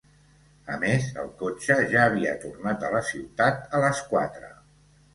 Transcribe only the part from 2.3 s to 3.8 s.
tornat a la ciutat